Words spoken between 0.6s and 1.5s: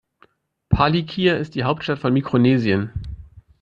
Palikir